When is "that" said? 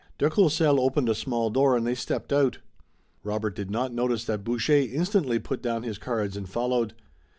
4.25-4.43